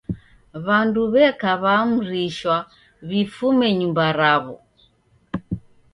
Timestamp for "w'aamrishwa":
1.63-2.57